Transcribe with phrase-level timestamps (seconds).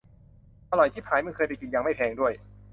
[0.71, 2.33] อร่อยชิบหาย มึงเคยไปกินยัง ไม่แพงด้วย